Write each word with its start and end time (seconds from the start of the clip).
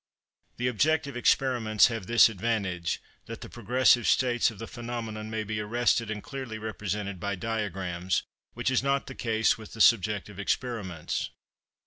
The 0.57 0.65
objective 0.67 1.15
experiments 1.15 1.85
have 1.89 2.07
this 2.07 2.27
advantage 2.27 2.99
that 3.27 3.41
the 3.41 3.49
progressive 3.49 4.07
states 4.07 4.49
of 4.49 4.57
the 4.57 4.65
phenomenon 4.65 5.29
may 5.29 5.43
be 5.43 5.59
arrested 5.59 6.09
and 6.09 6.23
clearly 6.23 6.57
represented 6.57 7.19
by 7.19 7.35
diagrams, 7.35 8.23
which 8.55 8.71
is 8.71 8.81
not 8.81 9.05
the 9.05 9.13
case 9.13 9.59
with 9.59 9.73
the 9.73 9.79
subjective 9.79 10.39
experiments. 10.39 11.29